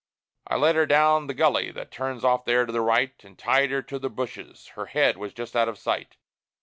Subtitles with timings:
[0.47, 3.69] I led her down the gully that turns off there to the right, And tied
[3.69, 6.17] her to the bushes; her head was just out of sight.